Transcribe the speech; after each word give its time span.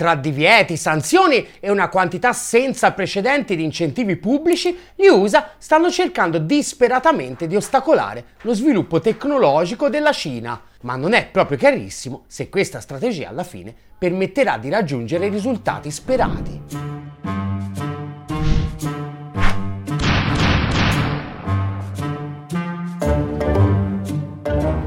Tra 0.00 0.14
divieti, 0.14 0.78
sanzioni 0.78 1.46
e 1.60 1.70
una 1.70 1.90
quantità 1.90 2.32
senza 2.32 2.92
precedenti 2.92 3.54
di 3.54 3.62
incentivi 3.62 4.16
pubblici, 4.16 4.74
gli 4.94 5.08
USA 5.08 5.50
stanno 5.58 5.90
cercando 5.90 6.38
disperatamente 6.38 7.46
di 7.46 7.54
ostacolare 7.54 8.24
lo 8.40 8.54
sviluppo 8.54 9.00
tecnologico 9.00 9.90
della 9.90 10.12
Cina. 10.12 10.58
Ma 10.84 10.96
non 10.96 11.12
è 11.12 11.26
proprio 11.26 11.58
chiarissimo 11.58 12.24
se 12.28 12.48
questa 12.48 12.80
strategia 12.80 13.28
alla 13.28 13.44
fine 13.44 13.74
permetterà 13.98 14.56
di 14.56 14.70
raggiungere 14.70 15.26
i 15.26 15.28
risultati 15.28 15.90
sperati. 15.90 16.62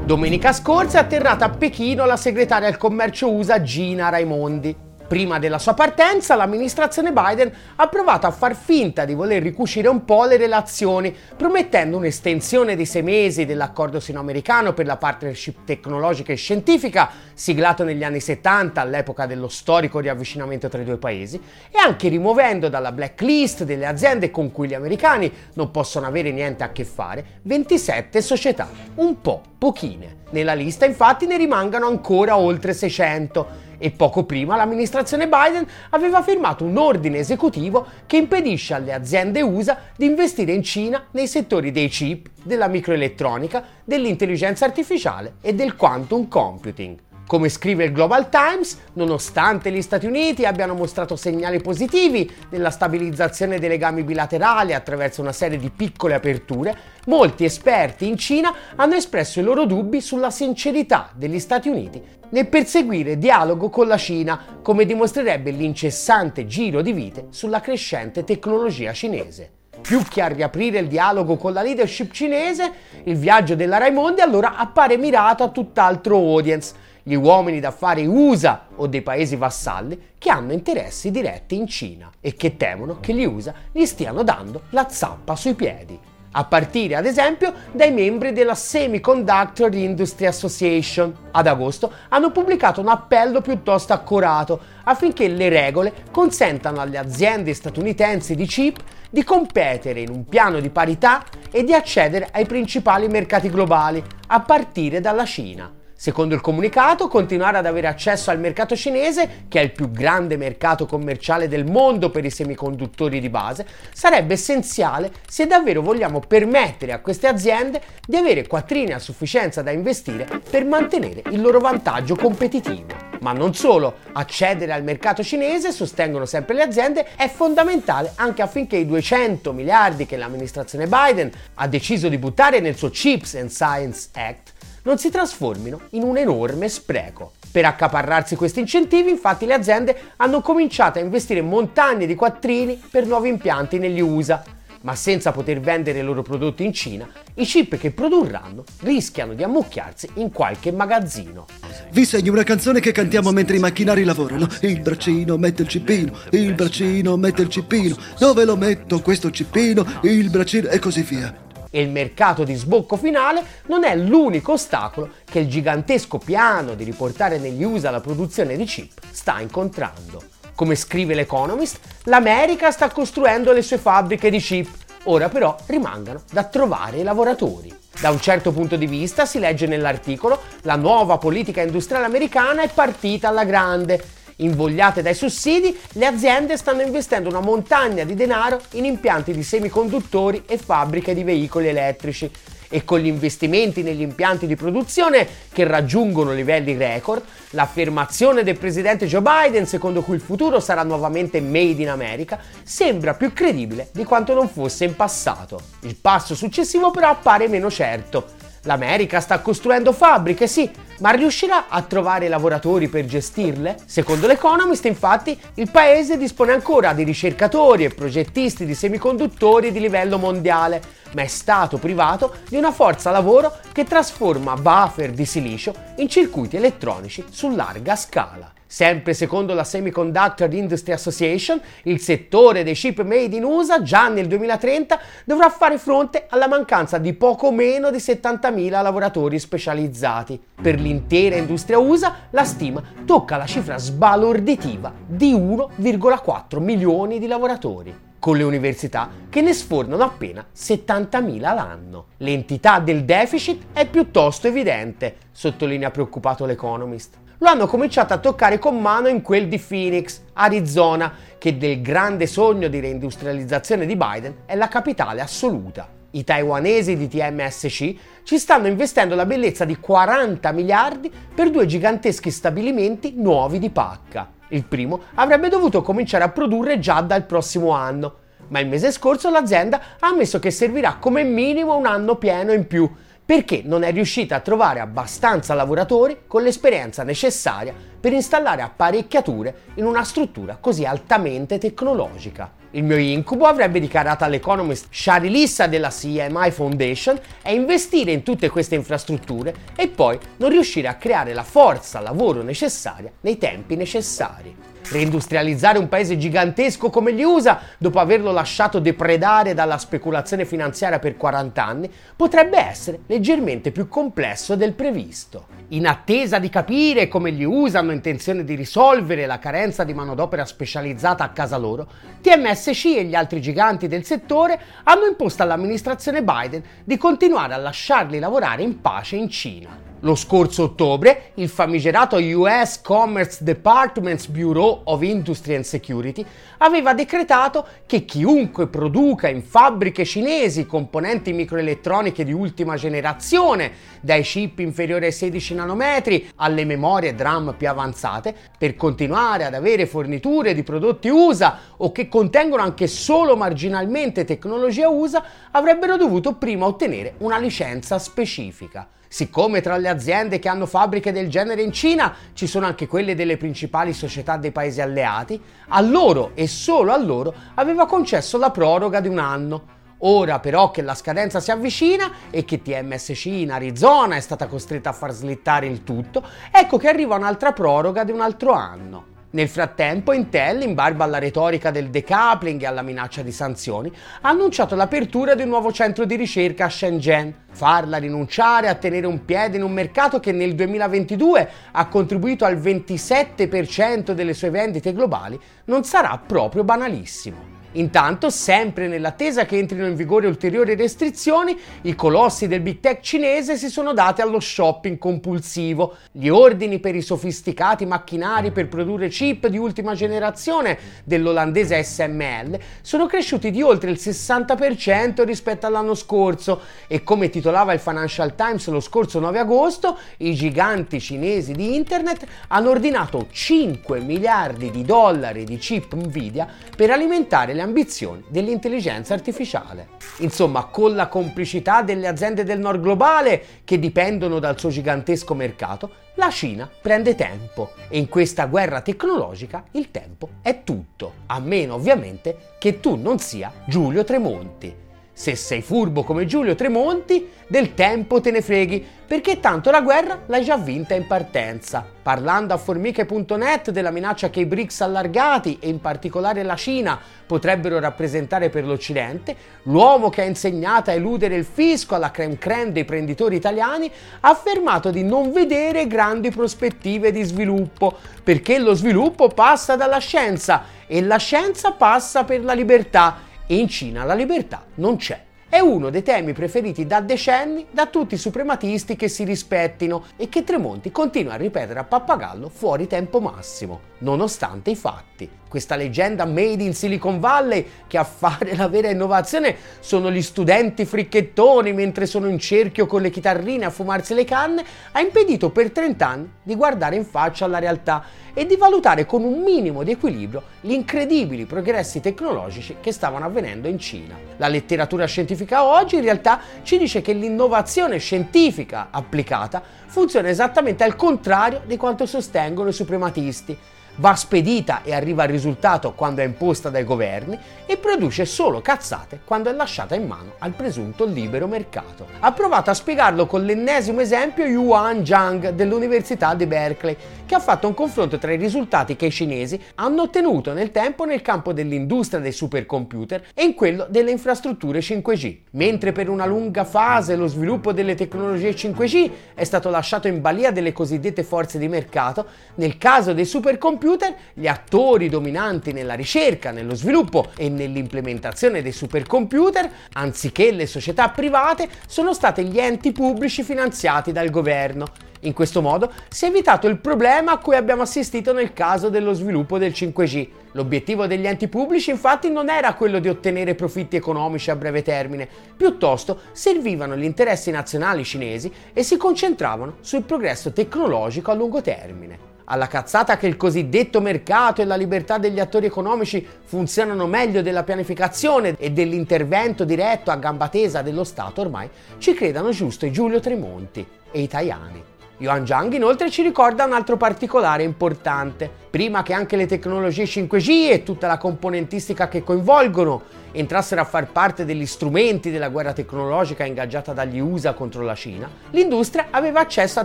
Domenica 0.04 0.52
scorsa 0.52 0.98
è 0.98 1.02
atterrata 1.02 1.44
a 1.44 1.50
Pechino 1.50 2.04
la 2.04 2.16
segretaria 2.16 2.66
al 2.66 2.76
commercio 2.76 3.30
USA 3.30 3.62
Gina 3.62 4.08
Raimondi. 4.08 4.83
Prima 5.06 5.38
della 5.38 5.58
sua 5.58 5.74
partenza, 5.74 6.34
l'amministrazione 6.34 7.12
Biden 7.12 7.52
ha 7.76 7.88
provato 7.88 8.26
a 8.26 8.30
far 8.30 8.56
finta 8.56 9.04
di 9.04 9.12
voler 9.12 9.42
ricucire 9.42 9.86
un 9.86 10.06
po' 10.06 10.24
le 10.24 10.38
relazioni, 10.38 11.14
promettendo 11.36 11.98
un'estensione 11.98 12.74
di 12.74 12.86
sei 12.86 13.02
mesi 13.02 13.44
dell'accordo 13.44 14.00
sino-americano 14.00 14.72
per 14.72 14.86
la 14.86 14.96
partnership 14.96 15.58
tecnologica 15.66 16.32
e 16.32 16.36
scientifica, 16.36 17.10
siglato 17.34 17.84
negli 17.84 18.02
anni 18.02 18.18
70 18.18 18.80
all'epoca 18.80 19.26
dello 19.26 19.48
storico 19.48 19.98
riavvicinamento 19.98 20.68
tra 20.68 20.80
i 20.80 20.84
due 20.84 20.96
paesi, 20.96 21.38
e 21.70 21.76
anche 21.78 22.08
rimuovendo 22.08 22.70
dalla 22.70 22.90
blacklist 22.90 23.64
delle 23.64 23.84
aziende 23.84 24.30
con 24.30 24.50
cui 24.52 24.68
gli 24.68 24.74
americani 24.74 25.30
non 25.52 25.70
possono 25.70 26.06
avere 26.06 26.32
niente 26.32 26.64
a 26.64 26.72
che 26.72 26.84
fare 26.84 27.24
27 27.42 28.22
società, 28.22 28.68
un 28.94 29.20
po' 29.20 29.42
pochine. 29.58 30.22
Nella 30.30 30.54
lista 30.54 30.86
infatti 30.86 31.26
ne 31.26 31.36
rimangano 31.36 31.86
ancora 31.86 32.38
oltre 32.38 32.72
600 32.72 33.72
e 33.84 33.90
poco 33.90 34.24
prima 34.24 34.56
l'amministrazione 34.56 35.28
Biden 35.28 35.66
aveva 35.90 36.22
firmato 36.22 36.64
un 36.64 36.78
ordine 36.78 37.18
esecutivo 37.18 37.86
che 38.06 38.16
impedisce 38.16 38.72
alle 38.72 38.94
aziende 38.94 39.42
USA 39.42 39.78
di 39.94 40.06
investire 40.06 40.52
in 40.52 40.62
Cina 40.62 41.04
nei 41.10 41.26
settori 41.26 41.70
dei 41.70 41.88
chip, 41.88 42.28
della 42.42 42.68
microelettronica, 42.68 43.62
dell'intelligenza 43.84 44.64
artificiale 44.64 45.34
e 45.42 45.52
del 45.52 45.76
quantum 45.76 46.28
computing. 46.28 47.13
Come 47.26 47.48
scrive 47.48 47.84
il 47.84 47.92
Global 47.92 48.28
Times, 48.28 48.78
nonostante 48.94 49.70
gli 49.70 49.80
Stati 49.80 50.04
Uniti 50.04 50.44
abbiano 50.44 50.74
mostrato 50.74 51.16
segnali 51.16 51.58
positivi 51.60 52.30
nella 52.50 52.70
stabilizzazione 52.70 53.58
dei 53.58 53.70
legami 53.70 54.02
bilaterali 54.02 54.74
attraverso 54.74 55.22
una 55.22 55.32
serie 55.32 55.58
di 55.58 55.70
piccole 55.70 56.12
aperture, 56.12 56.76
molti 57.06 57.44
esperti 57.44 58.06
in 58.06 58.18
Cina 58.18 58.54
hanno 58.76 58.94
espresso 58.94 59.40
i 59.40 59.42
loro 59.42 59.64
dubbi 59.64 60.02
sulla 60.02 60.30
sincerità 60.30 61.10
degli 61.14 61.38
Stati 61.38 61.70
Uniti 61.70 62.02
nel 62.28 62.46
perseguire 62.48 63.16
dialogo 63.16 63.70
con 63.70 63.86
la 63.86 63.96
Cina, 63.96 64.58
come 64.60 64.84
dimostrerebbe 64.84 65.50
l'incessante 65.50 66.46
giro 66.46 66.82
di 66.82 66.92
vite 66.92 67.28
sulla 67.30 67.60
crescente 67.60 68.24
tecnologia 68.24 68.92
cinese. 68.92 69.50
Più 69.80 70.02
che 70.02 70.20
a 70.20 70.28
riaprire 70.28 70.78
il 70.78 70.88
dialogo 70.88 71.36
con 71.36 71.52
la 71.52 71.62
leadership 71.62 72.12
cinese, 72.12 72.72
il 73.04 73.16
viaggio 73.16 73.54
della 73.54 73.78
Raimondi 73.78 74.20
allora 74.20 74.56
appare 74.56 74.96
mirato 74.96 75.42
a 75.42 75.48
tutt'altro 75.48 76.16
audience, 76.16 76.74
gli 77.06 77.14
uomini 77.14 77.60
d'affari 77.60 78.06
USA 78.06 78.66
o 78.76 78.86
dei 78.86 79.02
paesi 79.02 79.36
vassalli 79.36 80.12
che 80.16 80.30
hanno 80.30 80.52
interessi 80.52 81.10
diretti 81.10 81.54
in 81.54 81.66
Cina 81.66 82.10
e 82.18 82.34
che 82.34 82.56
temono 82.56 82.98
che 82.98 83.12
gli 83.12 83.24
USA 83.24 83.52
gli 83.70 83.84
stiano 83.84 84.22
dando 84.22 84.62
la 84.70 84.88
zappa 84.88 85.36
sui 85.36 85.52
piedi. 85.52 86.00
A 86.36 86.44
partire 86.44 86.96
ad 86.96 87.04
esempio 87.04 87.52
dai 87.72 87.92
membri 87.92 88.32
della 88.32 88.54
Semiconductor 88.54 89.72
Industry 89.74 90.26
Association. 90.26 91.14
Ad 91.30 91.46
agosto 91.46 91.92
hanno 92.08 92.32
pubblicato 92.32 92.80
un 92.80 92.88
appello 92.88 93.42
piuttosto 93.42 93.92
accorato 93.92 94.58
affinché 94.84 95.28
le 95.28 95.50
regole 95.50 95.92
consentano 96.10 96.80
alle 96.80 96.96
aziende 96.96 97.52
statunitensi 97.52 98.34
di 98.34 98.46
chip 98.46 98.82
di 99.10 99.22
competere 99.22 100.00
in 100.00 100.08
un 100.08 100.26
piano 100.26 100.58
di 100.58 100.70
parità 100.70 101.22
e 101.50 101.62
di 101.62 101.74
accedere 101.74 102.30
ai 102.32 102.46
principali 102.46 103.06
mercati 103.08 103.50
globali, 103.50 104.02
a 104.28 104.40
partire 104.40 105.00
dalla 105.00 105.26
Cina. 105.26 105.82
Secondo 105.96 106.34
il 106.34 106.40
comunicato, 106.40 107.06
continuare 107.06 107.58
ad 107.58 107.66
avere 107.66 107.86
accesso 107.86 108.30
al 108.30 108.40
mercato 108.40 108.74
cinese, 108.74 109.44
che 109.48 109.60
è 109.60 109.62
il 109.62 109.70
più 109.70 109.90
grande 109.90 110.36
mercato 110.36 110.86
commerciale 110.86 111.46
del 111.46 111.64
mondo 111.64 112.10
per 112.10 112.24
i 112.24 112.30
semiconduttori 112.30 113.20
di 113.20 113.30
base, 113.30 113.64
sarebbe 113.92 114.34
essenziale 114.34 115.12
se 115.26 115.46
davvero 115.46 115.82
vogliamo 115.82 116.18
permettere 116.18 116.92
a 116.92 116.98
queste 116.98 117.28
aziende 117.28 117.80
di 118.06 118.16
avere 118.16 118.46
quattrini 118.46 118.92
a 118.92 118.98
sufficienza 118.98 119.62
da 119.62 119.70
investire 119.70 120.26
per 120.50 120.64
mantenere 120.64 121.22
il 121.30 121.40
loro 121.40 121.60
vantaggio 121.60 122.16
competitivo. 122.16 123.12
Ma 123.20 123.32
non 123.32 123.54
solo, 123.54 123.98
accedere 124.12 124.72
al 124.72 124.82
mercato 124.82 125.22
cinese, 125.22 125.72
sostengono 125.72 126.26
sempre 126.26 126.54
le 126.54 126.62
aziende, 126.62 127.06
è 127.16 127.28
fondamentale 127.28 128.12
anche 128.16 128.42
affinché 128.42 128.76
i 128.76 128.84
200 128.84 129.52
miliardi 129.52 130.04
che 130.04 130.16
l'amministrazione 130.16 130.86
Biden 130.86 131.30
ha 131.54 131.66
deciso 131.68 132.08
di 132.08 132.18
buttare 132.18 132.60
nel 132.60 132.76
suo 132.76 132.90
Chips 132.90 133.36
and 133.36 133.48
Science 133.48 134.10
Act 134.12 134.53
non 134.84 134.98
si 134.98 135.10
trasformino 135.10 135.80
in 135.90 136.02
un 136.02 136.16
enorme 136.16 136.68
spreco. 136.68 137.32
Per 137.50 137.64
accaparrarsi 137.64 138.36
questi 138.36 138.60
incentivi, 138.60 139.10
infatti, 139.10 139.46
le 139.46 139.54
aziende 139.54 139.96
hanno 140.16 140.40
cominciato 140.40 140.98
a 140.98 141.02
investire 141.02 141.40
montagne 141.42 142.06
di 142.06 142.14
quattrini 142.14 142.82
per 142.90 143.06
nuovi 143.06 143.28
impianti 143.28 143.78
negli 143.78 144.00
USA. 144.00 144.42
Ma 144.82 144.94
senza 144.94 145.32
poter 145.32 145.60
vendere 145.60 146.00
i 146.00 146.02
loro 146.02 146.20
prodotti 146.20 146.62
in 146.62 146.74
Cina, 146.74 147.08
i 147.36 147.44
chip 147.46 147.78
che 147.78 147.90
produrranno 147.90 148.64
rischiano 148.80 149.32
di 149.32 149.42
ammucchiarsi 149.42 150.10
in 150.14 150.30
qualche 150.30 150.72
magazzino. 150.72 151.46
Vi 151.90 152.04
segno 152.04 152.32
una 152.32 152.42
canzone 152.42 152.80
che 152.80 152.92
cantiamo 152.92 153.30
mentre 153.30 153.56
i 153.56 153.60
macchinari 153.60 154.04
lavorano. 154.04 154.46
Il 154.60 154.80
braccino 154.80 155.38
mette 155.38 155.62
il 155.62 155.68
cippino, 155.68 156.12
il 156.32 156.52
braccino 156.52 157.16
mette 157.16 157.40
il 157.40 157.48
cippino. 157.48 157.96
Dove 158.18 158.44
lo 158.44 158.56
metto 158.56 159.00
questo 159.00 159.30
cippino? 159.30 159.86
Il 160.02 160.28
braccino 160.28 160.68
e 160.68 160.78
così 160.78 161.00
via 161.00 161.43
e 161.74 161.80
il 161.80 161.90
mercato 161.90 162.44
di 162.44 162.54
sbocco 162.54 162.96
finale 162.96 163.42
non 163.66 163.82
è 163.82 163.96
l'unico 163.96 164.52
ostacolo 164.52 165.10
che 165.24 165.40
il 165.40 165.48
gigantesco 165.48 166.18
piano 166.18 166.74
di 166.74 166.84
riportare 166.84 167.38
negli 167.38 167.64
USA 167.64 167.90
la 167.90 167.98
produzione 167.98 168.56
di 168.56 168.64
chip 168.64 168.92
sta 169.10 169.40
incontrando. 169.40 170.22
Come 170.54 170.76
scrive 170.76 171.14
l'Economist, 171.14 171.80
l'America 172.04 172.70
sta 172.70 172.88
costruendo 172.90 173.50
le 173.50 173.62
sue 173.62 173.78
fabbriche 173.78 174.30
di 174.30 174.38
chip, 174.38 174.68
ora 175.04 175.28
però 175.28 175.56
rimangano 175.66 176.22
da 176.30 176.44
trovare 176.44 176.98
i 176.98 177.02
lavoratori. 177.02 177.76
Da 178.00 178.10
un 178.10 178.20
certo 178.20 178.52
punto 178.52 178.76
di 178.76 178.86
vista, 178.86 179.26
si 179.26 179.40
legge 179.40 179.66
nell'articolo, 179.66 180.42
la 180.62 180.76
nuova 180.76 181.18
politica 181.18 181.60
industriale 181.60 182.04
americana 182.04 182.62
è 182.62 182.68
partita 182.72 183.30
alla 183.30 183.44
grande 183.44 184.00
Invogliate 184.36 185.02
dai 185.02 185.14
sussidi, 185.14 185.76
le 185.92 186.06
aziende 186.06 186.56
stanno 186.56 186.82
investendo 186.82 187.28
una 187.28 187.40
montagna 187.40 188.04
di 188.04 188.14
denaro 188.14 188.60
in 188.72 188.84
impianti 188.84 189.32
di 189.32 189.42
semiconduttori 189.42 190.42
e 190.46 190.58
fabbriche 190.58 191.14
di 191.14 191.22
veicoli 191.22 191.68
elettrici 191.68 192.30
e 192.68 192.84
con 192.84 192.98
gli 192.98 193.06
investimenti 193.06 193.82
negli 193.82 194.00
impianti 194.00 194.48
di 194.48 194.56
produzione 194.56 195.28
che 195.52 195.62
raggiungono 195.62 196.32
livelli 196.32 196.76
record, 196.76 197.22
l'affermazione 197.50 198.42
del 198.42 198.58
presidente 198.58 199.06
Joe 199.06 199.22
Biden 199.22 199.66
secondo 199.66 200.02
cui 200.02 200.16
il 200.16 200.20
futuro 200.20 200.58
sarà 200.58 200.82
nuovamente 200.82 201.40
made 201.40 201.80
in 201.80 201.88
America 201.88 202.40
sembra 202.64 203.14
più 203.14 203.32
credibile 203.32 203.90
di 203.92 204.02
quanto 204.02 204.34
non 204.34 204.48
fosse 204.48 204.84
in 204.84 204.96
passato. 204.96 205.60
Il 205.82 205.94
passo 205.94 206.34
successivo 206.34 206.90
però 206.90 207.10
appare 207.10 207.46
meno 207.46 207.70
certo. 207.70 208.43
L'America 208.64 209.20
sta 209.20 209.40
costruendo 209.40 209.92
fabbriche, 209.92 210.46
sì, 210.46 210.70
ma 211.00 211.10
riuscirà 211.10 211.68
a 211.68 211.82
trovare 211.82 212.28
lavoratori 212.28 212.88
per 212.88 213.04
gestirle? 213.04 213.76
Secondo 213.84 214.26
l'Economist, 214.26 214.86
infatti, 214.86 215.38
il 215.54 215.70
paese 215.70 216.16
dispone 216.16 216.52
ancora 216.52 216.94
di 216.94 217.02
ricercatori 217.02 217.84
e 217.84 217.90
progettisti 217.90 218.64
di 218.64 218.74
semiconduttori 218.74 219.70
di 219.70 219.80
livello 219.80 220.18
mondiale, 220.18 220.80
ma 221.12 221.22
è 221.22 221.26
stato 221.26 221.76
privato 221.76 222.36
di 222.48 222.56
una 222.56 222.72
forza 222.72 223.10
lavoro 223.10 223.52
che 223.72 223.84
trasforma 223.84 224.56
wafer 224.60 225.10
di 225.10 225.26
silicio 225.26 225.74
in 225.96 226.08
circuiti 226.08 226.56
elettronici 226.56 227.22
su 227.28 227.50
larga 227.50 227.96
scala. 227.96 228.50
Sempre 228.74 229.14
secondo 229.14 229.54
la 229.54 229.62
Semiconductor 229.62 230.52
Industry 230.52 230.94
Association, 230.94 231.60
il 231.84 232.00
settore 232.00 232.64
dei 232.64 232.74
chip 232.74 233.04
made 233.04 233.36
in 233.36 233.44
USA 233.44 233.80
già 233.82 234.08
nel 234.08 234.26
2030 234.26 234.98
dovrà 235.24 235.48
fare 235.48 235.78
fronte 235.78 236.26
alla 236.28 236.48
mancanza 236.48 236.98
di 236.98 237.12
poco 237.12 237.52
meno 237.52 237.92
di 237.92 237.98
70.000 237.98 238.82
lavoratori 238.82 239.38
specializzati. 239.38 240.42
Per 240.60 240.80
l'intera 240.80 241.36
industria 241.36 241.78
USA 241.78 242.16
la 242.30 242.42
stima 242.42 242.82
tocca 243.04 243.36
la 243.36 243.46
cifra 243.46 243.78
sbalorditiva 243.78 244.92
di 245.06 245.32
1,4 245.32 246.58
milioni 246.60 247.20
di 247.20 247.28
lavoratori 247.28 247.96
con 248.18 248.36
le 248.36 248.42
università 248.42 249.08
che 249.28 249.40
ne 249.40 249.52
sfornano 249.52 250.02
appena 250.02 250.44
70.000 250.52 251.38
l'anno. 251.40 252.06
L'entità 252.16 252.80
del 252.80 253.04
deficit 253.04 253.66
è 253.72 253.86
piuttosto 253.86 254.48
evidente, 254.48 255.18
sottolinea 255.30 255.92
preoccupato 255.92 256.44
l'Economist 256.44 257.22
lo 257.44 257.50
hanno 257.50 257.66
cominciato 257.66 258.14
a 258.14 258.18
toccare 258.18 258.58
con 258.58 258.80
mano 258.80 259.06
in 259.06 259.20
quel 259.20 259.48
di 259.48 259.58
Phoenix, 259.58 260.22
Arizona, 260.32 261.12
che 261.36 261.58
del 261.58 261.82
grande 261.82 262.26
sogno 262.26 262.68
di 262.68 262.80
reindustrializzazione 262.80 263.84
di 263.84 263.96
Biden 263.96 264.36
è 264.46 264.56
la 264.56 264.68
capitale 264.68 265.20
assoluta. 265.20 265.86
I 266.12 266.24
taiwanesi 266.24 266.96
di 266.96 267.06
TMSC 267.06 267.94
ci 268.22 268.38
stanno 268.38 268.66
investendo 268.66 269.14
la 269.14 269.26
bellezza 269.26 269.66
di 269.66 269.78
40 269.78 270.52
miliardi 270.52 271.12
per 271.34 271.50
due 271.50 271.66
giganteschi 271.66 272.30
stabilimenti 272.30 273.12
nuovi 273.14 273.58
di 273.58 273.68
pacca. 273.68 274.30
Il 274.48 274.64
primo 274.64 275.02
avrebbe 275.16 275.50
dovuto 275.50 275.82
cominciare 275.82 276.24
a 276.24 276.30
produrre 276.30 276.78
già 276.78 277.02
dal 277.02 277.26
prossimo 277.26 277.72
anno, 277.72 278.20
ma 278.48 278.60
il 278.60 278.68
mese 278.68 278.90
scorso 278.90 279.28
l'azienda 279.28 279.80
ha 279.98 280.08
ammesso 280.08 280.38
che 280.38 280.50
servirà 280.50 280.96
come 280.98 281.24
minimo 281.24 281.76
un 281.76 281.84
anno 281.84 282.16
pieno 282.16 282.54
in 282.54 282.66
più 282.66 282.90
perché 283.24 283.62
non 283.64 283.82
è 283.82 283.92
riuscita 283.92 284.36
a 284.36 284.40
trovare 284.40 284.80
abbastanza 284.80 285.54
lavoratori 285.54 286.20
con 286.26 286.42
l'esperienza 286.42 287.02
necessaria 287.04 287.72
per 287.98 288.12
installare 288.12 288.60
apparecchiature 288.60 289.54
in 289.74 289.86
una 289.86 290.04
struttura 290.04 290.58
così 290.60 290.84
altamente 290.84 291.56
tecnologica. 291.56 292.62
Il 292.72 292.82
mio 292.82 292.96
incubo, 292.96 293.46
avrebbe 293.46 293.80
dichiarato 293.80 294.24
all'economist 294.24 294.88
Shari 294.90 295.30
Lissa 295.30 295.66
della 295.68 295.90
CMI 295.90 296.50
Foundation, 296.50 297.18
è 297.40 297.50
investire 297.50 298.10
in 298.10 298.22
tutte 298.22 298.50
queste 298.50 298.74
infrastrutture 298.74 299.54
e 299.76 299.88
poi 299.88 300.18
non 300.38 300.50
riuscire 300.50 300.88
a 300.88 300.96
creare 300.96 301.32
la 301.32 301.44
forza 301.44 302.00
lavoro 302.00 302.42
necessaria 302.42 303.10
nei 303.20 303.38
tempi 303.38 303.76
necessari. 303.76 304.73
Reindustrializzare 304.90 305.78
un 305.78 305.88
paese 305.88 306.18
gigantesco 306.18 306.90
come 306.90 307.14
gli 307.14 307.22
USA, 307.22 307.60
dopo 307.78 307.98
averlo 307.98 308.32
lasciato 308.32 308.78
depredare 308.78 309.54
dalla 309.54 309.78
speculazione 309.78 310.44
finanziaria 310.44 310.98
per 310.98 311.16
40 311.16 311.64
anni, 311.64 311.90
potrebbe 312.14 312.58
essere 312.58 313.00
leggermente 313.06 313.72
più 313.72 313.88
complesso 313.88 314.56
del 314.56 314.74
previsto. 314.74 315.46
In 315.68 315.86
attesa 315.86 316.38
di 316.38 316.50
capire 316.50 317.08
come 317.08 317.32
gli 317.32 317.42
USA 317.42 317.78
hanno 317.78 317.92
intenzione 317.92 318.44
di 318.44 318.54
risolvere 318.54 319.26
la 319.26 319.38
carenza 319.38 319.84
di 319.84 319.94
manodopera 319.94 320.44
specializzata 320.44 321.24
a 321.24 321.30
casa 321.30 321.56
loro, 321.56 321.88
TMSC 322.20 322.84
e 322.96 323.04
gli 323.04 323.14
altri 323.14 323.40
giganti 323.40 323.88
del 323.88 324.04
settore 324.04 324.60
hanno 324.84 325.06
imposto 325.06 325.42
all'amministrazione 325.42 326.22
Biden 326.22 326.62
di 326.84 326.96
continuare 326.96 327.54
a 327.54 327.58
lasciarli 327.58 328.18
lavorare 328.18 328.62
in 328.62 328.80
pace 328.80 329.16
in 329.16 329.28
Cina. 329.30 329.93
Lo 330.04 330.16
scorso 330.16 330.64
ottobre 330.64 331.30
il 331.36 331.48
famigerato 331.48 332.18
US 332.18 332.82
Commerce 332.82 333.42
Department's 333.42 334.26
Bureau 334.26 334.82
of 334.84 335.00
Industry 335.02 335.54
and 335.54 335.64
Security 335.64 336.22
aveva 336.58 336.92
decretato 336.92 337.66
che 337.86 338.04
chiunque 338.04 338.66
produca 338.66 339.28
in 339.28 339.42
fabbriche 339.42 340.04
cinesi 340.04 340.66
componenti 340.66 341.32
microelettroniche 341.32 342.22
di 342.22 342.34
ultima 342.34 342.76
generazione, 342.76 343.72
dai 344.02 344.20
chip 344.20 344.58
inferiori 344.58 345.06
ai 345.06 345.12
16 345.12 345.54
nanometri 345.54 346.32
alle 346.36 346.66
memorie 346.66 347.14
DRAM 347.14 347.54
più 347.56 347.70
avanzate, 347.70 348.34
per 348.58 348.76
continuare 348.76 349.46
ad 349.46 349.54
avere 349.54 349.86
forniture 349.86 350.52
di 350.52 350.62
prodotti 350.62 351.08
USA 351.08 351.58
o 351.78 351.92
che 351.92 352.08
contengono 352.08 352.62
anche 352.62 352.88
solo 352.88 353.36
marginalmente 353.36 354.26
tecnologia 354.26 354.86
USA, 354.86 355.24
avrebbero 355.50 355.96
dovuto 355.96 356.34
prima 356.34 356.66
ottenere 356.66 357.14
una 357.20 357.38
licenza 357.38 357.98
specifica. 357.98 358.86
Siccome 359.14 359.60
tra 359.60 359.76
le 359.76 359.88
aziende 359.88 360.40
che 360.40 360.48
hanno 360.48 360.66
fabbriche 360.66 361.12
del 361.12 361.30
genere 361.30 361.62
in 361.62 361.70
Cina 361.70 362.16
ci 362.32 362.48
sono 362.48 362.66
anche 362.66 362.88
quelle 362.88 363.14
delle 363.14 363.36
principali 363.36 363.92
società 363.92 364.36
dei 364.36 364.50
paesi 364.50 364.80
alleati, 364.80 365.40
a 365.68 365.80
loro 365.82 366.32
e 366.34 366.48
solo 366.48 366.92
a 366.92 366.96
loro 366.96 367.32
aveva 367.54 367.86
concesso 367.86 368.38
la 368.38 368.50
proroga 368.50 368.98
di 368.98 369.06
un 369.06 369.20
anno. 369.20 369.62
Ora 369.98 370.40
però 370.40 370.72
che 370.72 370.82
la 370.82 370.96
scadenza 370.96 371.38
si 371.38 371.52
avvicina 371.52 372.10
e 372.30 372.44
che 372.44 372.60
TMSC 372.60 373.26
in 373.26 373.52
Arizona 373.52 374.16
è 374.16 374.20
stata 374.20 374.48
costretta 374.48 374.90
a 374.90 374.94
far 374.94 375.12
slittare 375.12 375.68
il 375.68 375.84
tutto, 375.84 376.26
ecco 376.50 376.76
che 376.76 376.88
arriva 376.88 377.14
un'altra 377.14 377.52
proroga 377.52 378.02
di 378.02 378.10
un 378.10 378.20
altro 378.20 378.50
anno. 378.50 379.13
Nel 379.34 379.48
frattempo 379.48 380.12
Intel, 380.12 380.62
in 380.62 380.74
barba 380.74 381.02
alla 381.02 381.18
retorica 381.18 381.72
del 381.72 381.90
decoupling 381.90 382.62
e 382.62 382.66
alla 382.66 382.82
minaccia 382.82 383.20
di 383.22 383.32
sanzioni, 383.32 383.92
ha 384.20 384.28
annunciato 384.28 384.76
l'apertura 384.76 385.34
di 385.34 385.42
un 385.42 385.48
nuovo 385.48 385.72
centro 385.72 386.04
di 386.04 386.14
ricerca 386.14 386.66
a 386.66 386.70
Shenzhen. 386.70 387.34
Farla 387.50 387.96
rinunciare 387.96 388.68
a 388.68 388.76
tenere 388.76 389.08
un 389.08 389.24
piede 389.24 389.56
in 389.56 389.64
un 389.64 389.72
mercato 389.72 390.20
che 390.20 390.30
nel 390.30 390.54
2022 390.54 391.48
ha 391.72 391.88
contribuito 391.88 392.44
al 392.44 392.58
27% 392.58 394.12
delle 394.12 394.34
sue 394.34 394.50
vendite 394.50 394.92
globali 394.92 395.36
non 395.64 395.82
sarà 395.82 396.16
proprio 396.24 396.62
banalissimo. 396.62 397.63
Intanto, 397.74 398.30
sempre 398.30 398.86
nell'attesa 398.86 399.46
che 399.46 399.58
entrino 399.58 399.86
in 399.86 399.96
vigore 399.96 400.28
ulteriori 400.28 400.76
restrizioni, 400.76 401.58
i 401.82 401.94
colossi 401.96 402.46
del 402.46 402.60
big 402.60 402.78
tech 402.78 403.00
cinese 403.00 403.56
si 403.56 403.68
sono 403.68 403.92
dati 403.92 404.20
allo 404.20 404.38
shopping 404.38 404.96
compulsivo. 404.96 405.96
Gli 406.12 406.28
ordini 406.28 406.78
per 406.78 406.94
i 406.94 407.02
sofisticati 407.02 407.84
macchinari 407.84 408.52
per 408.52 408.68
produrre 408.68 409.08
chip 409.08 409.48
di 409.48 409.58
ultima 409.58 409.94
generazione 409.94 410.78
dell'olandese 411.02 411.82
SML 411.82 412.58
sono 412.80 413.06
cresciuti 413.06 413.50
di 413.50 413.60
oltre 413.60 413.90
il 413.90 413.98
60% 414.00 415.24
rispetto 415.24 415.66
all'anno 415.66 415.94
scorso 415.94 416.60
e 416.86 417.02
come 417.02 417.28
titolava 417.28 417.72
il 417.72 417.80
Financial 417.80 418.36
Times 418.36 418.68
lo 418.68 418.80
scorso 418.80 419.18
9 419.18 419.38
agosto, 419.40 419.98
i 420.18 420.34
giganti 420.34 421.00
cinesi 421.00 421.52
di 421.52 421.74
internet 421.74 422.24
hanno 422.48 422.70
ordinato 422.70 423.26
5 423.30 423.98
miliardi 423.98 424.70
di 424.70 424.84
dollari 424.84 425.42
di 425.42 425.56
chip 425.56 425.92
Nvidia 425.94 426.46
per 426.76 426.90
alimentare 426.90 427.52
le 427.52 427.62
ambizioni 427.64 428.24
dell'intelligenza 428.28 429.14
artificiale. 429.14 429.88
Insomma, 430.18 430.66
con 430.66 430.94
la 430.94 431.08
complicità 431.08 431.82
delle 431.82 432.06
aziende 432.06 432.44
del 432.44 432.60
nord 432.60 432.80
globale 432.80 433.44
che 433.64 433.78
dipendono 433.78 434.38
dal 434.38 434.58
suo 434.58 434.68
gigantesco 434.68 435.34
mercato, 435.34 436.02
la 436.14 436.30
Cina 436.30 436.70
prende 436.80 437.16
tempo 437.16 437.72
e 437.88 437.98
in 437.98 438.08
questa 438.08 438.46
guerra 438.46 438.80
tecnologica 438.80 439.64
il 439.72 439.90
tempo 439.90 440.28
è 440.42 440.62
tutto, 440.62 441.14
a 441.26 441.40
meno 441.40 441.74
ovviamente 441.74 442.54
che 442.58 442.78
tu 442.78 442.94
non 442.94 443.18
sia 443.18 443.52
Giulio 443.66 444.04
Tremonti. 444.04 444.83
Se 445.16 445.36
sei 445.36 445.62
furbo 445.62 446.02
come 446.02 446.26
Giulio 446.26 446.56
Tremonti, 446.56 447.30
del 447.46 447.74
tempo 447.74 448.20
te 448.20 448.32
ne 448.32 448.42
freghi, 448.42 448.84
perché 449.06 449.38
tanto 449.38 449.70
la 449.70 449.80
guerra 449.80 450.22
l'hai 450.26 450.42
già 450.42 450.56
vinta 450.56 450.94
in 450.94 451.06
partenza. 451.06 451.86
Parlando 452.02 452.52
a 452.52 452.56
formiche.net 452.56 453.70
della 453.70 453.92
minaccia 453.92 454.28
che 454.28 454.40
i 454.40 454.44
BRICS 454.44 454.80
allargati, 454.80 455.58
e 455.60 455.68
in 455.68 455.80
particolare 455.80 456.42
la 456.42 456.56
Cina, 456.56 456.98
potrebbero 457.26 457.78
rappresentare 457.78 458.50
per 458.50 458.66
l'Occidente, 458.66 459.36
l'uomo 459.62 460.10
che 460.10 460.22
ha 460.22 460.24
insegnato 460.24 460.90
a 460.90 460.94
eludere 460.94 461.36
il 461.36 461.44
fisco 461.44 461.94
alla 461.94 462.10
creme 462.10 462.36
creme 462.36 462.72
dei 462.72 462.84
prenditori 462.84 463.36
italiani 463.36 463.88
ha 464.20 464.30
affermato 464.30 464.90
di 464.90 465.04
non 465.04 465.30
vedere 465.30 465.86
grandi 465.86 466.30
prospettive 466.32 467.12
di 467.12 467.22
sviluppo, 467.22 467.96
perché 468.24 468.58
lo 468.58 468.74
sviluppo 468.74 469.28
passa 469.28 469.76
dalla 469.76 469.98
scienza 469.98 470.64
e 470.88 471.00
la 471.02 471.18
scienza 471.18 471.70
passa 471.70 472.24
per 472.24 472.42
la 472.42 472.52
libertà 472.52 473.32
in 473.48 473.68
Cina 473.68 474.04
la 474.04 474.14
libertà 474.14 474.64
non 474.76 474.96
c'è. 474.96 475.22
È 475.48 475.58
uno 475.60 475.90
dei 475.90 476.02
temi 476.02 476.32
preferiti 476.32 476.86
da 476.86 477.00
decenni 477.00 477.66
da 477.70 477.86
tutti 477.86 478.14
i 478.14 478.18
suprematisti 478.18 478.96
che 478.96 479.08
si 479.08 479.24
rispettino 479.24 480.04
e 480.16 480.28
che 480.28 480.42
Tremonti 480.42 480.90
continua 480.90 481.34
a 481.34 481.36
ripetere 481.36 481.78
a 481.78 481.84
pappagallo 481.84 482.48
fuori 482.48 482.86
tempo 482.86 483.20
massimo, 483.20 483.80
nonostante 483.98 484.70
i 484.70 484.76
fatti 484.76 485.28
questa 485.54 485.76
leggenda 485.76 486.24
made 486.24 486.64
in 486.64 486.74
Silicon 486.74 487.20
Valley 487.20 487.64
che 487.86 487.96
a 487.96 488.02
fare 488.02 488.56
la 488.56 488.66
vera 488.66 488.90
innovazione 488.90 489.54
sono 489.78 490.10
gli 490.10 490.20
studenti 490.20 490.84
fricchettoni 490.84 491.72
mentre 491.72 492.06
sono 492.06 492.26
in 492.26 492.40
cerchio 492.40 492.86
con 492.86 493.00
le 493.00 493.08
chitarrine 493.08 493.64
a 493.64 493.70
fumarsi 493.70 494.14
le 494.14 494.24
canne, 494.24 494.64
ha 494.90 494.98
impedito 494.98 495.50
per 495.50 495.70
30 495.70 496.08
anni 496.08 496.32
di 496.42 496.56
guardare 496.56 496.96
in 496.96 497.04
faccia 497.04 497.44
alla 497.44 497.60
realtà 497.60 498.02
e 498.34 498.46
di 498.46 498.56
valutare 498.56 499.06
con 499.06 499.22
un 499.22 499.42
minimo 499.42 499.84
di 499.84 499.92
equilibrio 499.92 500.42
gli 500.60 500.72
incredibili 500.72 501.44
progressi 501.44 502.00
tecnologici 502.00 502.78
che 502.80 502.90
stavano 502.90 503.24
avvenendo 503.24 503.68
in 503.68 503.78
Cina. 503.78 504.18
La 504.38 504.48
letteratura 504.48 505.04
scientifica 505.04 505.62
oggi 505.62 505.94
in 505.94 506.02
realtà 506.02 506.40
ci 506.64 506.78
dice 506.78 507.00
che 507.00 507.12
l'innovazione 507.12 507.98
scientifica 507.98 508.88
applicata 508.90 509.62
funziona 509.86 510.28
esattamente 510.28 510.82
al 510.82 510.96
contrario 510.96 511.62
di 511.64 511.76
quanto 511.76 512.06
sostengono 512.06 512.70
i 512.70 512.72
suprematisti 512.72 513.56
va 513.96 514.14
spedita 514.14 514.82
e 514.82 514.92
arriva 514.92 515.22
al 515.22 515.28
risultato 515.28 515.92
quando 515.92 516.22
è 516.22 516.24
imposta 516.24 516.70
dai 516.70 516.84
governi 516.84 517.38
e 517.66 517.76
produce 517.76 518.24
solo 518.24 518.60
cazzate 518.60 519.20
quando 519.24 519.50
è 519.50 519.52
lasciata 519.52 519.94
in 519.94 520.06
mano 520.06 520.32
al 520.38 520.52
presunto 520.52 521.04
libero 521.04 521.46
mercato. 521.46 522.06
Ha 522.20 522.32
provato 522.32 522.70
a 522.70 522.74
spiegarlo 522.74 523.26
con 523.26 523.44
l'ennesimo 523.44 524.00
esempio 524.00 524.44
Yuan 524.44 525.04
Zhang 525.04 525.50
dell'Università 525.50 526.34
di 526.34 526.46
Berkeley, 526.46 526.96
che 527.34 527.40
ha 527.40 527.42
fatto 527.42 527.66
un 527.66 527.74
confronto 527.74 528.16
tra 528.18 528.32
i 528.32 528.36
risultati 528.36 528.94
che 528.94 529.06
i 529.06 529.10
cinesi 529.10 529.60
hanno 529.74 530.02
ottenuto 530.02 530.52
nel 530.52 530.70
tempo 530.70 531.04
nel 531.04 531.20
campo 531.20 531.52
dell'industria 531.52 532.20
dei 532.20 532.30
supercomputer 532.30 533.24
e 533.34 533.42
in 533.42 533.54
quello 533.54 533.86
delle 533.90 534.12
infrastrutture 534.12 534.78
5G. 534.78 535.38
Mentre 535.52 535.90
per 535.90 536.08
una 536.08 536.26
lunga 536.26 536.64
fase 536.64 537.16
lo 537.16 537.26
sviluppo 537.26 537.72
delle 537.72 537.96
tecnologie 537.96 538.50
5G 538.50 539.10
è 539.34 539.42
stato 539.42 539.68
lasciato 539.68 540.06
in 540.06 540.20
balia 540.20 540.52
delle 540.52 540.72
cosiddette 540.72 541.24
forze 541.24 541.58
di 541.58 541.66
mercato, 541.66 542.24
nel 542.54 542.78
caso 542.78 543.12
dei 543.12 543.24
supercomputer 543.24 543.62
computer, 543.74 544.14
gli 544.32 544.46
attori 544.46 545.08
dominanti 545.08 545.72
nella 545.72 545.94
ricerca, 545.94 546.52
nello 546.52 546.74
sviluppo 546.74 547.30
e 547.36 547.48
nell'implementazione 547.48 548.62
dei 548.62 548.70
supercomputer, 548.72 549.68
anziché 549.94 550.52
le 550.52 550.66
società 550.66 551.08
private, 551.08 551.68
sono 551.86 552.14
stati 552.14 552.44
gli 552.44 552.60
enti 552.60 552.92
pubblici 552.92 553.42
finanziati 553.42 554.12
dal 554.12 554.30
governo. 554.30 554.86
In 555.24 555.32
questo 555.32 555.62
modo 555.62 555.90
si 556.10 556.26
è 556.26 556.28
evitato 556.28 556.66
il 556.66 556.78
problema 556.78 557.32
a 557.32 557.38
cui 557.38 557.56
abbiamo 557.56 557.80
assistito 557.80 558.34
nel 558.34 558.52
caso 558.52 558.90
dello 558.90 559.14
sviluppo 559.14 559.56
del 559.56 559.72
5G. 559.72 560.28
L'obiettivo 560.52 561.06
degli 561.06 561.26
enti 561.26 561.48
pubblici 561.48 561.88
infatti 561.88 562.30
non 562.30 562.50
era 562.50 562.74
quello 562.74 562.98
di 562.98 563.08
ottenere 563.08 563.54
profitti 563.54 563.96
economici 563.96 564.50
a 564.50 564.56
breve 564.56 564.82
termine, 564.82 565.26
piuttosto 565.56 566.20
servivano 566.32 566.94
gli 566.94 567.04
interessi 567.04 567.50
nazionali 567.50 568.04
cinesi 568.04 568.52
e 568.74 568.82
si 568.82 568.98
concentravano 568.98 569.76
sul 569.80 570.02
progresso 570.02 570.52
tecnologico 570.52 571.30
a 571.30 571.34
lungo 571.34 571.62
termine. 571.62 572.32
alla 572.46 572.66
cazzata 572.66 573.16
che 573.16 573.26
il 573.26 573.38
cosiddetto 573.38 574.02
mercato 574.02 574.60
e 574.60 574.66
la 574.66 574.76
libertà 574.76 575.16
degli 575.16 575.40
attori 575.40 575.64
economici 575.64 576.26
funzionano 576.44 577.06
meglio 577.06 577.40
della 577.40 577.62
pianificazione 577.62 578.56
e 578.58 578.70
dell'intervento 578.70 579.64
diretto 579.64 580.10
a 580.10 580.16
gamba 580.16 580.48
tesa 580.48 580.82
dello 580.82 581.04
Stato 581.04 581.40
ormai, 581.40 581.70
ci 581.96 582.12
credano 582.12 582.50
giusto 582.50 582.90
Giulio 582.90 583.18
Tremonti 583.18 583.86
e 584.10 584.20
i 584.20 584.28
Tajani. 584.28 584.92
Yuan 585.18 585.46
Zhang 585.46 585.72
inoltre 585.72 586.10
ci 586.10 586.22
ricorda 586.22 586.64
un 586.64 586.72
altro 586.72 586.96
particolare 586.96 587.62
importante. 587.62 588.50
Prima 588.68 589.04
che 589.04 589.12
anche 589.12 589.36
le 589.36 589.46
tecnologie 589.46 590.04
5G 590.04 590.70
e 590.70 590.82
tutta 590.82 591.06
la 591.06 591.18
componentistica 591.18 592.08
che 592.08 592.24
coinvolgono 592.24 593.02
entrassero 593.30 593.80
a 593.80 593.84
far 593.84 594.10
parte 594.10 594.44
degli 594.44 594.66
strumenti 594.66 595.30
della 595.30 595.50
guerra 595.50 595.72
tecnologica 595.72 596.44
ingaggiata 596.44 596.92
dagli 596.92 597.20
USA 597.20 597.52
contro 597.52 597.82
la 597.82 597.94
Cina, 597.94 598.28
l'industria 598.50 599.06
aveva 599.10 599.40
accesso 599.40 599.78
a 599.78 599.84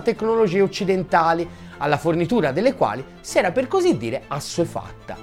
tecnologie 0.00 0.62
occidentali, 0.62 1.48
alla 1.78 1.96
fornitura 1.96 2.50
delle 2.50 2.74
quali 2.74 3.04
si 3.20 3.38
era 3.38 3.52
per 3.52 3.68
così 3.68 3.96
dire 3.96 4.24
assuefatta. 4.26 5.16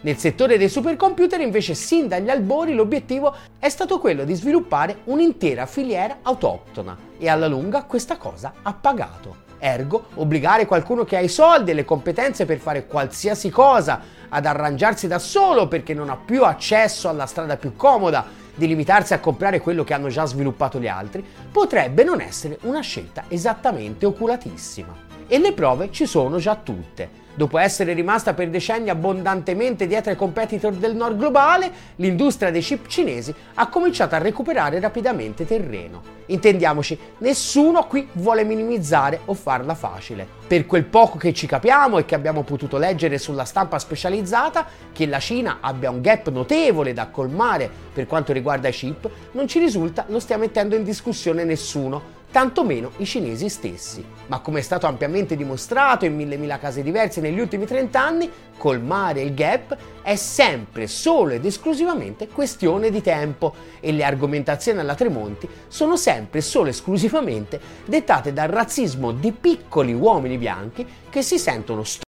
Nel 0.00 0.16
settore 0.16 0.58
dei 0.58 0.68
supercomputer 0.68 1.40
invece 1.40 1.74
sin 1.74 2.08
dagli 2.08 2.28
albori 2.28 2.74
l'obiettivo 2.74 3.32
è 3.60 3.68
stato 3.68 4.00
quello 4.00 4.24
di 4.24 4.34
sviluppare 4.34 5.02
un'intera 5.04 5.66
filiera 5.66 6.18
autoctona 6.22 6.96
e 7.16 7.28
alla 7.28 7.46
lunga 7.46 7.84
questa 7.84 8.16
cosa 8.16 8.54
ha 8.62 8.74
pagato. 8.74 9.50
Ergo, 9.64 10.06
obbligare 10.14 10.66
qualcuno 10.66 11.04
che 11.04 11.16
ha 11.16 11.20
i 11.20 11.28
soldi 11.28 11.70
e 11.70 11.74
le 11.74 11.84
competenze 11.84 12.46
per 12.46 12.58
fare 12.58 12.84
qualsiasi 12.88 13.48
cosa 13.48 14.00
ad 14.28 14.44
arrangiarsi 14.44 15.06
da 15.06 15.20
solo 15.20 15.68
perché 15.68 15.94
non 15.94 16.10
ha 16.10 16.16
più 16.16 16.42
accesso 16.42 17.08
alla 17.08 17.26
strada 17.26 17.56
più 17.56 17.76
comoda 17.76 18.26
di 18.52 18.66
limitarsi 18.66 19.14
a 19.14 19.20
comprare 19.20 19.60
quello 19.60 19.84
che 19.84 19.94
hanno 19.94 20.08
già 20.08 20.24
sviluppato 20.24 20.80
gli 20.80 20.88
altri, 20.88 21.24
potrebbe 21.52 22.02
non 22.02 22.20
essere 22.20 22.58
una 22.62 22.80
scelta 22.80 23.26
esattamente 23.28 24.04
oculatissima. 24.04 25.11
E 25.26 25.38
le 25.38 25.52
prove 25.52 25.90
ci 25.90 26.06
sono 26.06 26.38
già 26.38 26.56
tutte. 26.56 27.20
Dopo 27.34 27.56
essere 27.56 27.94
rimasta 27.94 28.34
per 28.34 28.50
decenni 28.50 28.90
abbondantemente 28.90 29.86
dietro 29.86 30.10
ai 30.10 30.16
competitor 30.18 30.74
del 30.74 30.94
nord 30.94 31.16
globale, 31.16 31.70
l'industria 31.96 32.50
dei 32.50 32.60
chip 32.60 32.86
cinesi 32.88 33.34
ha 33.54 33.68
cominciato 33.68 34.14
a 34.14 34.18
recuperare 34.18 34.78
rapidamente 34.80 35.46
terreno. 35.46 36.02
Intendiamoci, 36.26 36.98
nessuno 37.18 37.86
qui 37.86 38.06
vuole 38.12 38.44
minimizzare 38.44 39.20
o 39.24 39.34
farla 39.34 39.74
facile. 39.74 40.26
Per 40.46 40.66
quel 40.66 40.84
poco 40.84 41.16
che 41.16 41.32
ci 41.32 41.46
capiamo 41.46 41.96
e 41.96 42.04
che 42.04 42.14
abbiamo 42.14 42.42
potuto 42.42 42.76
leggere 42.76 43.16
sulla 43.16 43.44
stampa 43.44 43.78
specializzata, 43.78 44.66
che 44.92 45.06
la 45.06 45.18
Cina 45.18 45.58
abbia 45.62 45.88
un 45.88 46.02
gap 46.02 46.28
notevole 46.28 46.92
da 46.92 47.06
colmare 47.06 47.70
per 47.94 48.06
quanto 48.06 48.34
riguarda 48.34 48.68
i 48.68 48.72
chip, 48.72 49.08
non 49.32 49.48
ci 49.48 49.58
risulta 49.58 50.04
lo 50.08 50.20
stia 50.20 50.36
mettendo 50.36 50.76
in 50.76 50.84
discussione 50.84 51.44
nessuno, 51.44 52.20
tantomeno 52.32 52.92
i 52.96 53.06
cinesi 53.06 53.48
stessi. 53.48 54.04
Ma 54.26 54.40
come 54.40 54.58
è 54.58 54.62
stato 54.62 54.86
ampiamente 54.86 55.36
dimostrato 55.36 56.06
in 56.06 56.16
mille 56.16 56.36
mila 56.36 56.58
casi 56.58 56.82
diversi 56.82 57.20
negli 57.20 57.38
ultimi 57.38 57.66
30 57.66 58.00
anni, 58.00 58.30
colmare 58.56 59.20
il 59.20 59.34
gap 59.34 59.76
è 60.02 60.16
sempre 60.16 60.88
solo 60.88 61.34
ed 61.34 61.44
esclusivamente 61.44 62.26
questione 62.26 62.90
di 62.90 63.02
tempo 63.02 63.54
e 63.78 63.92
le 63.92 64.02
argomentazioni 64.02 64.80
alla 64.80 64.94
Tremonti 64.94 65.48
sono 65.68 65.96
sempre 65.96 66.40
solo 66.40 66.70
esclusivamente 66.70 67.60
dettate 67.84 68.32
dal 68.32 68.48
razzismo 68.48 69.12
di 69.12 69.30
piccoli 69.30 69.92
uomini 69.92 70.38
bianchi 70.38 70.86
che 71.08 71.22
si 71.22 71.38
sentono 71.38 71.84
stupidi 71.84 72.10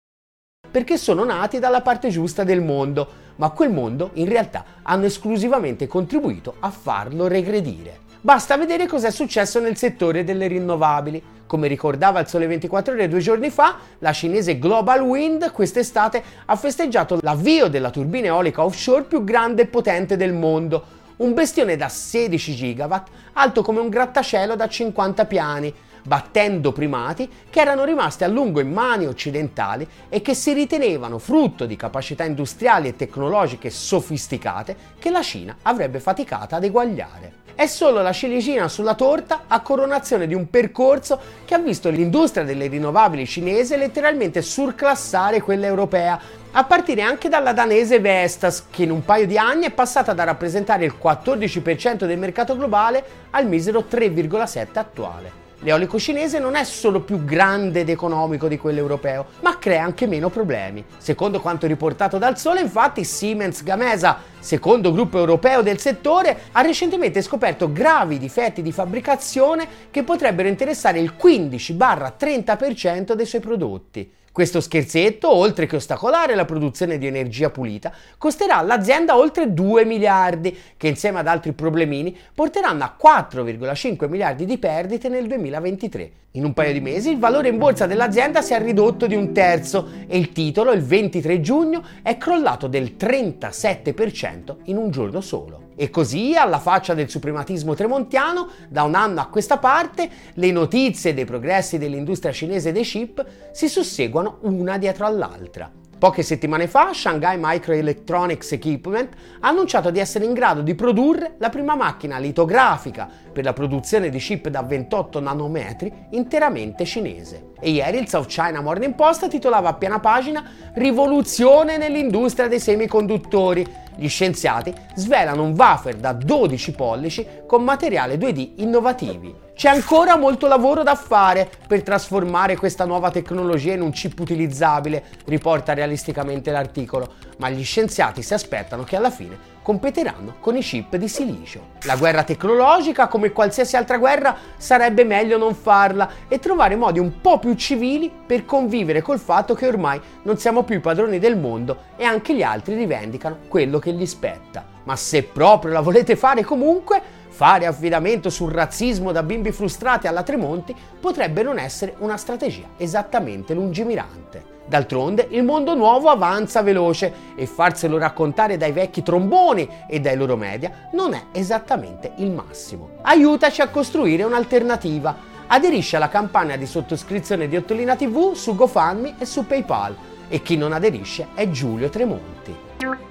perché 0.69 0.97
sono 0.97 1.25
nati 1.25 1.59
dalla 1.59 1.81
parte 1.81 2.07
giusta 2.07 2.45
del 2.45 2.61
mondo, 2.61 3.07
ma 3.35 3.49
quel 3.49 3.71
mondo 3.71 4.11
in 4.13 4.29
realtà 4.29 4.63
hanno 4.83 5.05
esclusivamente 5.05 5.85
contribuito 5.85 6.55
a 6.59 6.71
farlo 6.71 7.27
regredire. 7.27 8.10
Basta 8.23 8.55
vedere 8.55 8.85
cosa 8.85 9.07
è 9.07 9.11
successo 9.11 9.59
nel 9.59 9.77
settore 9.77 10.23
delle 10.23 10.45
rinnovabili. 10.45 11.23
Come 11.47 11.67
ricordava 11.67 12.19
il 12.19 12.27
Sole 12.27 12.45
24 12.45 12.93
Ore 12.93 13.07
due 13.07 13.19
giorni 13.19 13.49
fa, 13.49 13.77
la 13.97 14.13
cinese 14.13 14.59
Global 14.59 15.01
Wind 15.01 15.51
quest'estate 15.51 16.23
ha 16.45 16.55
festeggiato 16.55 17.17
l'avvio 17.23 17.67
della 17.67 17.89
turbina 17.89 18.27
eolica 18.27 18.63
offshore 18.63 19.05
più 19.05 19.23
grande 19.23 19.63
e 19.63 19.65
potente 19.65 20.17
del 20.17 20.33
mondo, 20.33 20.83
un 21.17 21.33
bestione 21.33 21.75
da 21.75 21.89
16 21.89 22.53
gigawatt, 22.53 23.07
alto 23.33 23.63
come 23.63 23.79
un 23.79 23.89
grattacielo 23.89 24.55
da 24.55 24.67
50 24.67 25.25
piani, 25.25 25.73
battendo 26.03 26.71
primati 26.71 27.27
che 27.49 27.59
erano 27.59 27.85
rimasti 27.85 28.23
a 28.23 28.27
lungo 28.27 28.59
in 28.59 28.71
mani 28.71 29.07
occidentali 29.07 29.87
e 30.09 30.21
che 30.21 30.35
si 30.35 30.53
ritenevano 30.53 31.17
frutto 31.17 31.65
di 31.65 31.75
capacità 31.75 32.23
industriali 32.23 32.87
e 32.87 32.95
tecnologiche 32.95 33.71
sofisticate 33.71 34.75
che 34.99 35.09
la 35.09 35.23
Cina 35.23 35.57
avrebbe 35.63 35.99
faticato 35.99 36.53
ad 36.53 36.63
eguagliare. 36.63 37.40
È 37.61 37.67
solo 37.67 38.01
la 38.01 38.11
ciliegina 38.11 38.67
sulla 38.67 38.95
torta 38.95 39.43
a 39.45 39.59
coronazione 39.59 40.25
di 40.25 40.33
un 40.33 40.49
percorso 40.49 41.19
che 41.45 41.53
ha 41.53 41.59
visto 41.59 41.91
l'industria 41.91 42.43
delle 42.43 42.65
rinnovabili 42.65 43.27
cinese 43.27 43.77
letteralmente 43.77 44.41
surclassare 44.41 45.41
quella 45.41 45.67
europea, 45.67 46.19
a 46.53 46.63
partire 46.63 47.03
anche 47.03 47.29
dalla 47.29 47.53
danese 47.53 47.99
Vestas, 47.99 48.65
che 48.71 48.81
in 48.81 48.89
un 48.89 49.05
paio 49.05 49.27
di 49.27 49.37
anni 49.37 49.67
è 49.67 49.71
passata 49.71 50.13
da 50.13 50.23
rappresentare 50.23 50.85
il 50.85 50.95
14% 50.99 52.05
del 52.05 52.17
mercato 52.17 52.57
globale 52.57 53.05
al 53.29 53.45
misero 53.45 53.85
3,7% 53.87 54.79
attuale. 54.79 55.40
L'eolico 55.63 55.99
cinese 55.99 56.39
non 56.39 56.55
è 56.55 56.63
solo 56.63 57.01
più 57.01 57.23
grande 57.23 57.81
ed 57.81 57.89
economico 57.89 58.47
di 58.47 58.57
quello 58.57 58.79
europeo, 58.79 59.27
ma 59.41 59.59
crea 59.59 59.83
anche 59.83 60.07
meno 60.07 60.29
problemi. 60.29 60.83
Secondo 60.97 61.39
quanto 61.39 61.67
riportato 61.67 62.17
dal 62.17 62.39
Sole, 62.39 62.61
infatti, 62.61 63.03
Siemens 63.03 63.61
Gamesa, 63.61 64.17
secondo 64.39 64.91
gruppo 64.91 65.19
europeo 65.19 65.61
del 65.61 65.77
settore, 65.77 66.45
ha 66.53 66.61
recentemente 66.61 67.21
scoperto 67.21 67.71
gravi 67.71 68.17
difetti 68.17 68.63
di 68.63 68.71
fabbricazione 68.71 69.67
che 69.91 70.01
potrebbero 70.01 70.47
interessare 70.47 70.99
il 70.99 71.13
15-30% 71.15 73.13
dei 73.13 73.25
suoi 73.27 73.41
prodotti. 73.41 74.11
Questo 74.33 74.61
scherzetto, 74.61 75.29
oltre 75.29 75.65
che 75.65 75.75
ostacolare 75.75 76.35
la 76.35 76.45
produzione 76.45 76.97
di 76.97 77.05
energia 77.05 77.49
pulita, 77.49 77.91
costerà 78.17 78.59
all'azienda 78.59 79.17
oltre 79.17 79.53
2 79.53 79.83
miliardi, 79.83 80.57
che 80.77 80.87
insieme 80.87 81.19
ad 81.19 81.27
altri 81.27 81.51
problemini 81.51 82.17
porteranno 82.33 82.85
a 82.85 82.95
4,5 82.97 84.07
miliardi 84.07 84.45
di 84.45 84.57
perdite 84.57 85.09
nel 85.09 85.27
2023. 85.27 86.11
In 86.31 86.45
un 86.45 86.53
paio 86.53 86.71
di 86.71 86.79
mesi 86.79 87.11
il 87.11 87.19
valore 87.19 87.49
in 87.49 87.57
borsa 87.57 87.87
dell'azienda 87.87 88.41
si 88.41 88.53
è 88.53 88.61
ridotto 88.61 89.05
di 89.05 89.15
un 89.15 89.33
terzo 89.33 89.89
e 90.07 90.17
il 90.17 90.31
titolo, 90.31 90.71
il 90.71 90.81
23 90.81 91.41
giugno, 91.41 91.83
è 92.01 92.15
crollato 92.15 92.67
del 92.67 92.95
37% 92.97 94.55
in 94.65 94.77
un 94.77 94.91
giorno 94.91 95.19
solo. 95.19 95.70
E 95.81 95.89
così, 95.89 96.35
alla 96.35 96.59
faccia 96.59 96.93
del 96.93 97.09
suprematismo 97.09 97.73
tremontiano, 97.73 98.49
da 98.69 98.83
un 98.83 98.93
anno 98.93 99.19
a 99.19 99.25
questa 99.25 99.57
parte, 99.57 100.07
le 100.35 100.51
notizie 100.51 101.15
dei 101.15 101.25
progressi 101.25 101.79
dell'industria 101.79 102.31
cinese 102.31 102.71
dei 102.71 102.83
chip 102.83 103.25
si 103.51 103.67
susseguono 103.67 104.37
una 104.41 104.77
dietro 104.77 105.07
all'altra. 105.07 105.71
Poche 106.01 106.23
settimane 106.23 106.67
fa 106.67 106.93
Shanghai 106.93 107.37
Microelectronics 107.39 108.53
Equipment 108.53 109.13
ha 109.39 109.47
annunciato 109.47 109.91
di 109.91 109.99
essere 109.99 110.25
in 110.25 110.33
grado 110.33 110.61
di 110.61 110.73
produrre 110.73 111.35
la 111.37 111.49
prima 111.49 111.75
macchina 111.75 112.17
litografica 112.17 113.07
per 113.31 113.43
la 113.43 113.53
produzione 113.53 114.09
di 114.09 114.17
chip 114.17 114.49
da 114.49 114.63
28 114.63 115.19
nanometri 115.19 115.91
interamente 116.11 116.85
cinese. 116.85 117.49
E 117.59 117.69
ieri 117.69 117.99
il 117.99 118.07
South 118.07 118.25
China 118.29 118.61
Morning 118.61 118.95
Post 118.95 119.27
titolava 119.29 119.69
a 119.69 119.73
piena 119.75 119.99
pagina 119.99 120.43
Rivoluzione 120.73 121.77
nell'industria 121.77 122.47
dei 122.47 122.59
semiconduttori. 122.59 123.63
Gli 124.01 124.09
scienziati 124.09 124.73
svelano 124.95 125.43
un 125.43 125.53
wafer 125.55 125.95
da 125.95 126.11
12 126.11 126.71
pollici 126.71 127.23
con 127.45 127.63
materiale 127.63 128.15
2D 128.15 128.53
innovativi. 128.55 129.31
C'è 129.61 129.69
ancora 129.69 130.17
molto 130.17 130.47
lavoro 130.47 130.81
da 130.81 130.95
fare 130.95 131.47
per 131.67 131.83
trasformare 131.83 132.55
questa 132.55 132.83
nuova 132.83 133.11
tecnologia 133.11 133.73
in 133.73 133.81
un 133.81 133.91
chip 133.91 134.19
utilizzabile, 134.19 135.03
riporta 135.25 135.75
realisticamente 135.75 136.49
l'articolo, 136.49 137.13
ma 137.37 137.47
gli 137.47 137.63
scienziati 137.63 138.23
si 138.23 138.33
aspettano 138.33 138.83
che 138.83 138.95
alla 138.95 139.11
fine 139.11 139.37
competeranno 139.61 140.37
con 140.39 140.57
i 140.57 140.61
chip 140.61 140.95
di 140.95 141.07
silicio. 141.07 141.73
La 141.83 141.95
guerra 141.95 142.23
tecnologica, 142.23 143.07
come 143.07 143.31
qualsiasi 143.31 143.75
altra 143.75 143.99
guerra, 143.99 144.35
sarebbe 144.57 145.03
meglio 145.03 145.37
non 145.37 145.53
farla 145.53 146.09
e 146.27 146.39
trovare 146.39 146.75
modi 146.75 146.97
un 146.97 147.21
po' 147.21 147.37
più 147.37 147.53
civili 147.53 148.11
per 148.25 148.45
convivere 148.45 149.03
col 149.03 149.19
fatto 149.19 149.53
che 149.53 149.67
ormai 149.67 150.01
non 150.23 150.39
siamo 150.39 150.63
più 150.63 150.77
i 150.77 150.79
padroni 150.79 151.19
del 151.19 151.37
mondo 151.37 151.83
e 151.97 152.03
anche 152.03 152.33
gli 152.33 152.41
altri 152.41 152.73
rivendicano 152.73 153.37
quello 153.47 153.77
che 153.77 153.93
gli 153.93 154.07
spetta. 154.07 154.65
Ma 154.85 154.95
se 154.95 155.21
proprio 155.21 155.71
la 155.71 155.81
volete 155.81 156.15
fare 156.15 156.43
comunque, 156.43 157.19
Fare 157.31 157.65
affidamento 157.65 158.29
sul 158.29 158.51
razzismo 158.51 159.13
da 159.13 159.23
bimbi 159.23 159.53
frustrati 159.53 160.05
alla 160.05 160.21
Tremonti 160.21 160.75
potrebbe 160.99 161.43
non 161.43 161.57
essere 161.57 161.95
una 161.99 162.17
strategia 162.17 162.67
esattamente 162.75 163.53
lungimirante. 163.53 164.59
D'altronde 164.65 165.27
il 165.31 165.43
mondo 165.43 165.73
nuovo 165.73 166.09
avanza 166.09 166.61
veloce 166.61 167.13
e 167.35 167.45
farselo 167.45 167.97
raccontare 167.97 168.57
dai 168.57 168.73
vecchi 168.73 169.01
tromboni 169.01 169.67
e 169.87 169.99
dai 170.01 170.17
loro 170.17 170.35
media 170.35 170.89
non 170.91 171.13
è 171.13 171.23
esattamente 171.31 172.11
il 172.17 172.31
massimo. 172.31 172.89
Aiutaci 173.01 173.61
a 173.61 173.69
costruire 173.69 174.23
un'alternativa. 174.23 175.29
Aderisci 175.47 175.95
alla 175.95 176.09
campagna 176.09 176.57
di 176.57 176.65
sottoscrizione 176.65 177.47
di 177.47 177.55
Ottolina 177.55 177.95
TV 177.95 178.33
su 178.33 178.55
GoFundMe 178.55 179.15
e 179.17 179.25
su 179.25 179.47
PayPal 179.47 179.95
e 180.27 180.41
chi 180.41 180.57
non 180.57 180.73
aderisce 180.73 181.29
è 181.33 181.49
Giulio 181.49 181.89
Tremonti. 181.89 183.10